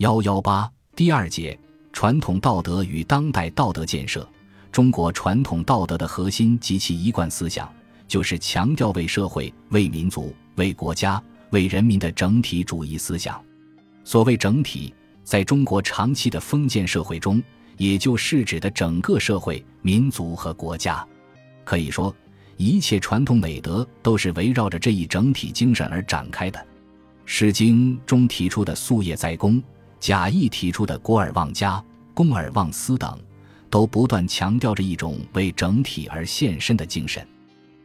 [0.00, 1.58] 幺幺八第二节
[1.92, 4.26] 传统道德与当代道德建设。
[4.72, 7.70] 中国传统道德的核心及其一贯思想，
[8.08, 13.38] 就是强调为社会、为民族、为国家、为人民的整体主义思想。
[14.02, 17.42] 所谓整体，在中国长期的封建社会中，
[17.76, 21.06] 也就是指的整个社会、民族和国家。
[21.62, 22.14] 可以说，
[22.56, 26.58] 一切传统美德都是围绕着这一整体精神而展开的。
[27.26, 29.62] 《诗经》中提出的“夙夜在公”。
[30.00, 31.82] 贾谊提出的“国而忘家，
[32.14, 33.16] 公而忘私”等，
[33.68, 37.24] 都不断强调着一种为整体而献身的精神。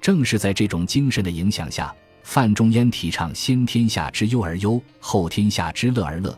[0.00, 6.30] 正是在这种精神的影响下，范仲淹提倡“先天下之忧而忧，后天下之乐而乐”；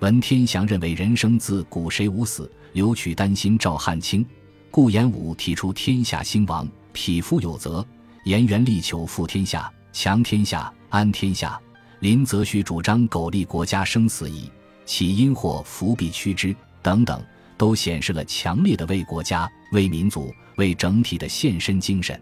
[0.00, 4.24] 文天祥认为“人生自古谁无死，留取丹心照汗青”；
[4.70, 7.80] 顾炎武提出“天下兴亡，匹夫有责”；
[8.24, 11.56] 颜元力求富天下、强天下、安天下；
[12.00, 14.50] 林则徐主张“苟利国家，生死以”。
[14.90, 17.22] 起因或伏必趋之等等，
[17.56, 22.20] 都显示了强烈的为国家、为民族、为整体的献身精神。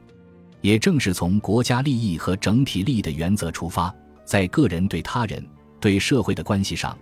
[0.61, 3.91] 也正是从国家利益和整体利益的原则出发，
[4.23, 5.43] 在个人对他人、
[5.81, 6.95] 对社会的关系上，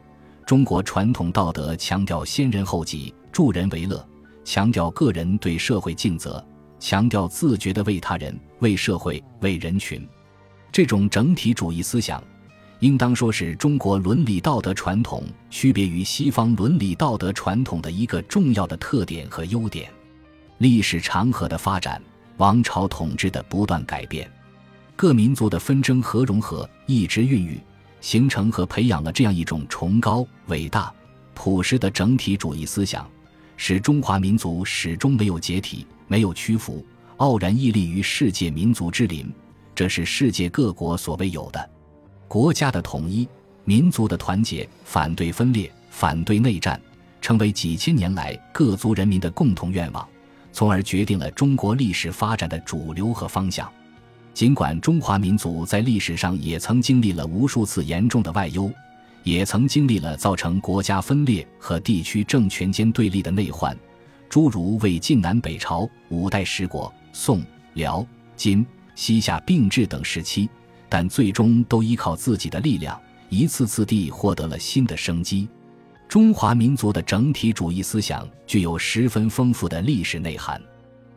[0.47, 4.09] 中国传统道德强调先人后己、助人为乐，
[4.45, 6.47] 强调个人对社会尽责，
[6.79, 10.09] 强调自觉的为他人、为社会、为人群。
[10.71, 12.23] 这种整体主义思想。
[12.81, 19.91] 应当说是中国伦理道德传统区别于西方伦理道德传统的一个重要的特点和优点。
[20.59, 22.03] 历史长河的发展，
[22.37, 24.31] 王朝统治的不断改变，
[24.95, 27.59] 各民族的纷争和融合，一直孕育、
[28.01, 30.93] 形成和培养了这样一种崇高、伟大、
[31.35, 33.09] 朴实的整体主义思想，
[33.57, 36.85] 使中华民族始终没有解体、没有屈服，
[37.17, 39.33] 傲然屹立于世界民族之林。
[39.75, 41.71] 这是世界各国所未有的。
[42.29, 43.27] 国家的统一，
[43.65, 46.81] 民族的团结，反对分裂，反对内战，
[47.21, 50.07] 成为几千年来各族人民的共同愿望，
[50.53, 53.71] 从而决定了中国历史发展的主流和方向。
[54.34, 58.71] 尽管中华民族在历史上也曾经历了无数次严重的外忧，
[59.23, 63.75] 也曾经历了造成国家分裂和地区政权间对立的内患，
[64.29, 67.41] 诸如魏晋南北朝、五代十国、宋、
[67.75, 70.50] 辽、金、西夏并治等时期。
[70.89, 75.49] 但最终都依靠自己的力量，一次次地获得了新的生机。
[76.09, 80.63] 中华民族的整体主义思想具有十分丰富的历史内涵，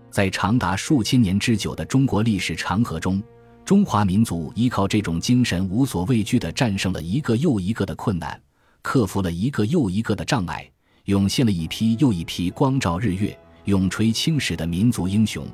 [0.09, 3.21] 在长达数千年之久的中国历史长河中，
[3.63, 8.41] 中华民族依靠这种精神，无所畏惧地战胜了一个又一个的困难，
[8.81, 10.67] 克服了一个又一个的障碍，
[11.05, 15.45] 涌现了一批又一批光照日月、永垂青史的民族英雄。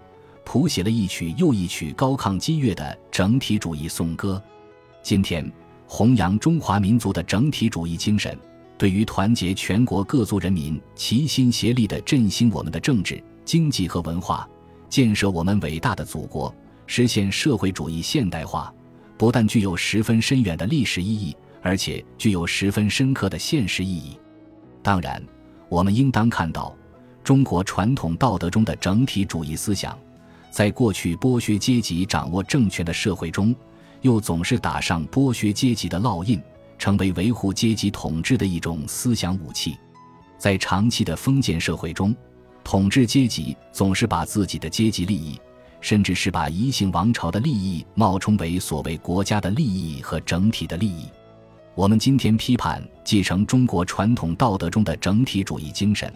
[0.46, 4.42] 谱写了一曲又一曲高亢激越的整体主义颂歌。
[5.02, 5.52] 今天，
[5.88, 8.38] 弘扬中华民族的整体主义精神，
[8.78, 14.48] 对于团结全国各族人民齐心协力地振兴我们的政治、经济和文化，
[14.88, 16.54] 建设我们伟大的祖国，
[16.86, 18.74] 实现社会主义现代化，
[19.18, 24.18] 不但具有十分深远的历史意义，而且具有十分深刻的现实意义。
[24.82, 25.22] 当然，
[25.70, 26.76] 我们应当看到，
[27.24, 29.98] 中国传统道德中的整体主义思想。
[30.56, 33.54] 在过去剥削阶级掌握政权的社会中，
[34.00, 36.42] 又总是打上剥削阶级的烙印，
[36.80, 39.78] 成为维护阶级统治的一种思想武器。
[40.38, 42.16] 在长期的封建社会中，
[42.64, 45.38] 统治阶级总是把自己的阶级利益，
[45.82, 51.10] 甚至是把一姓王朝的利益冒充为所谓国家的利益和整体的利益。
[51.76, 56.10] 我们今天批判继承中国传统道德中的整体主义精神，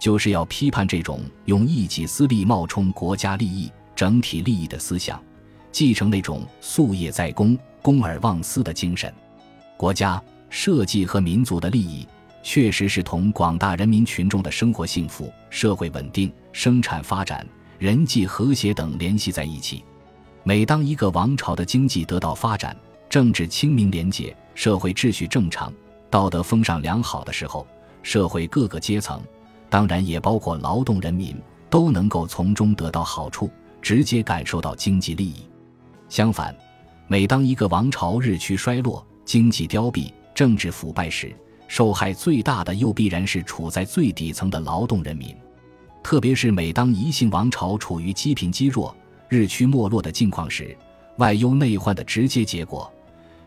[0.00, 3.70] 就是要批判这种用一己私利冒充国家利益。
[3.94, 5.22] 整体利益的思想，
[5.70, 9.12] 继承那种夙夜在公、公而忘私的精神。
[9.76, 12.06] 国家、社稷和民族的利益，
[12.42, 17.46] 确实是同广大人民群众的生活幸福、社会稳定、生产发展、
[17.78, 19.84] 人际和谐等联系在一起。
[20.42, 22.76] 每当一个王朝的经济得到发展，
[23.08, 25.72] 政治清明廉洁，社会秩序正常，
[26.10, 27.66] 道德风尚良好的时候，
[28.02, 29.22] 社会各个阶层，
[29.70, 31.34] 当然也包括劳动人民，
[31.70, 33.50] 都能够从中得到好处。
[33.84, 35.46] 直接感受到经济利益。
[36.08, 36.56] 相反，
[37.06, 41.36] 每当一个王朝日趋衰落、经济凋敝、政治腐败时，
[41.68, 45.36] 受害最大的又必然是处在最底层的劳动人民。
[46.02, 48.96] 特别是每当一姓王朝处于积贫积弱、
[49.28, 50.74] 日趋没落的境况时，
[51.18, 52.90] 外忧内患的直接结果，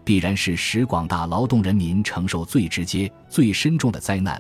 [0.03, 4.39] 必然是使广大劳动人民承受最直接、最深重的灾难，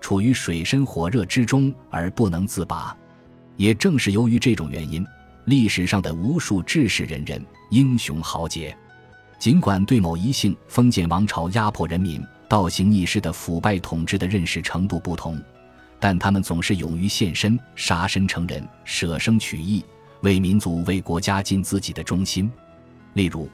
[0.00, 2.96] 处于水深火热之中而不能自拔。
[3.58, 5.06] 也正是由于这种原因。
[5.46, 8.76] 历史上的无数志士仁人、英雄豪杰，
[9.38, 15.38] 尽管对某一姓封建王朝压迫人民、倒行逆施的腐败统治的认识程度不同，
[16.00, 19.84] 但他们总是勇于献身、杀身成仁、舍生取义，
[20.22, 22.50] 为民族、为国家尽自己的忠心。
[23.12, 23.48] 例如，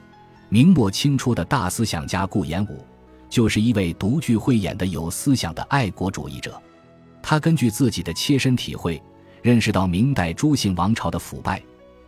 [0.47, 2.85] 明末清初的大思想家顾炎武，
[3.29, 6.61] 就是一位独具慧眼的有思想的爱国主义者。
[7.21, 9.01] 他根据自己的切身体会，
[9.41, 11.61] 认识到明代朱姓王朝的腐败，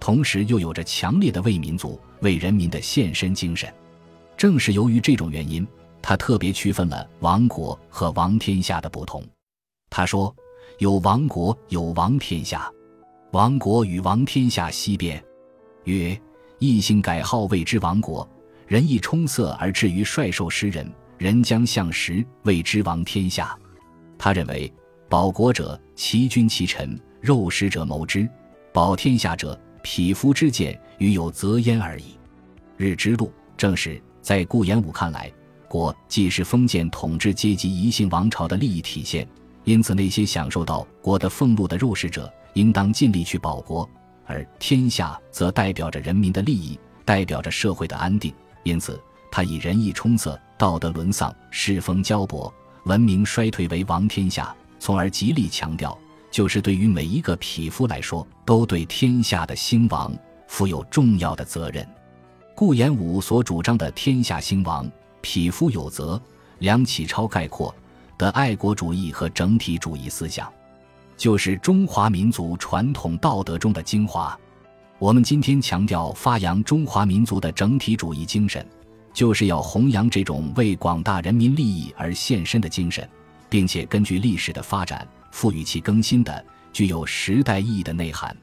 [0.04, 3.74] 同时又有着强烈的为民族、为人民的献身精神。
[4.36, 5.66] 正是由于这种原因，
[6.02, 9.24] 他特别区分了亡国和亡天下的不同。
[9.90, 10.36] 他说
[10.80, 12.70] ：“有亡国，有亡天下。
[13.32, 15.24] 亡国与亡天下西边，
[15.86, 16.20] 曰：
[16.60, 18.30] 异姓改号谓之亡国，
[18.68, 20.86] 人亦充塞而至于率兽食人，
[21.18, 23.58] 人将相食，谓之亡天下。”
[24.20, 24.70] 他认为。
[25.08, 26.90] 保国者，其君其臣；
[27.22, 28.28] 肉食者谋之；
[28.74, 32.18] 保天下者，匹夫之见与有则焉而已。
[32.78, 35.32] 日之路正是在顾炎武看来，
[35.68, 39.28] 国既是封建统治阶级一姓王朝的利益体现，
[39.64, 43.88] 因此那些享受到国的俸禄的肉食者，应当尽力去保国；
[44.26, 48.34] 而天下则代表着人民的利益，代表着社会的安定。
[48.64, 49.00] 因此，
[49.32, 52.52] 他以仁义充塞、道德沦丧、世风交薄、
[52.86, 54.56] 文明衰退为王天下。
[54.80, 55.98] 从而极力强调，
[56.34, 60.12] 就是对于每一个匹夫来说，都对天下的兴亡
[60.48, 61.88] 负有重要的责任。
[62.56, 64.92] 顾炎武所主张的“天下兴亡，
[65.22, 66.20] 匹夫有责”，
[66.58, 67.74] 梁启超概括
[68.18, 70.52] 的爱国主义和整体主义思想，
[71.16, 74.36] 就是中华民族传统道德中的精华。
[74.98, 78.66] 我们今天强调发扬中华民族的整体主义精神，
[79.14, 83.08] 就是要弘扬这种为广大人民利益而献身的精神。
[83.50, 88.38] 并且根据历史的发展，赋予其更新的、具有时代意义的内涵。